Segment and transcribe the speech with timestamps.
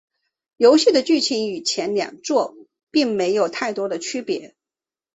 [0.57, 2.55] 游戏的剧情与前两作
[2.89, 4.55] 并没有太多区别。